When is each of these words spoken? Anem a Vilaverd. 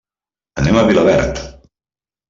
Anem 0.61 0.79
a 0.81 0.85
Vilaverd. 0.89 1.47